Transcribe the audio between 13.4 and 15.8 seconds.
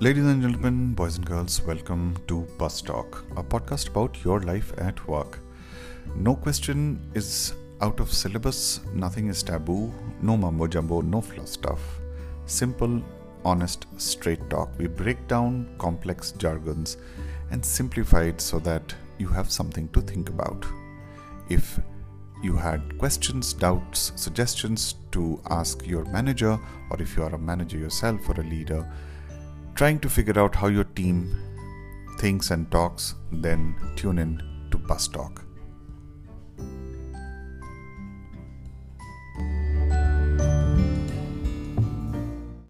honest, straight talk. We break down